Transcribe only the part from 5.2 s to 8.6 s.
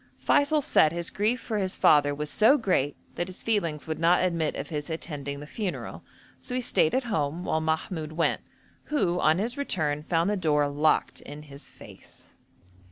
the funeral, so he stayed at home while Mahmoud went,